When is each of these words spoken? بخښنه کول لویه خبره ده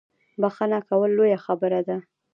بخښنه 0.41 0.79
کول 0.89 1.09
لویه 1.17 1.39
خبره 1.45 1.79
ده 1.87 1.97